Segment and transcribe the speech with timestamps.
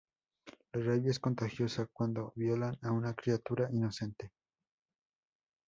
[0.73, 4.31] La rabia es contagiosa cuando violan a una criatura inocente.